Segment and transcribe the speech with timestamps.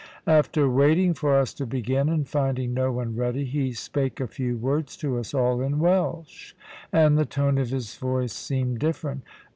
[0.25, 4.57] After waiting for us to begin, and finding no one ready, he spake a few
[4.57, 6.55] words to us all in Welsh,
[6.91, 9.21] and the tone of his voice seemed different.